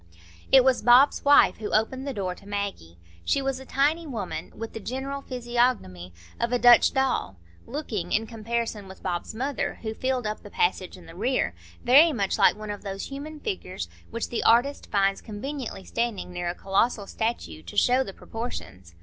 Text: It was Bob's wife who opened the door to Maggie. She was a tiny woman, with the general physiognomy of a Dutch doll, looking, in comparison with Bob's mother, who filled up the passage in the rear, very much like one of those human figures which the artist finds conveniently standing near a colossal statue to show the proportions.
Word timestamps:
It 0.51 0.63
was 0.63 0.81
Bob's 0.81 1.23
wife 1.23 1.57
who 1.57 1.69
opened 1.73 2.07
the 2.07 2.11
door 2.15 2.33
to 2.33 2.47
Maggie. 2.47 2.97
She 3.23 3.39
was 3.39 3.59
a 3.59 3.67
tiny 3.67 4.07
woman, 4.07 4.51
with 4.55 4.73
the 4.73 4.79
general 4.79 5.21
physiognomy 5.21 6.11
of 6.39 6.51
a 6.51 6.57
Dutch 6.57 6.91
doll, 6.91 7.35
looking, 7.67 8.11
in 8.11 8.25
comparison 8.25 8.87
with 8.87 9.03
Bob's 9.03 9.35
mother, 9.35 9.75
who 9.83 9.93
filled 9.93 10.25
up 10.25 10.41
the 10.41 10.49
passage 10.49 10.97
in 10.97 11.05
the 11.05 11.13
rear, 11.13 11.53
very 11.83 12.11
much 12.13 12.39
like 12.39 12.55
one 12.55 12.71
of 12.71 12.81
those 12.81 13.09
human 13.09 13.39
figures 13.41 13.89
which 14.09 14.29
the 14.29 14.41
artist 14.43 14.89
finds 14.89 15.21
conveniently 15.21 15.83
standing 15.85 16.33
near 16.33 16.49
a 16.49 16.55
colossal 16.55 17.05
statue 17.05 17.61
to 17.61 17.77
show 17.77 18.03
the 18.03 18.11
proportions. 18.11 18.95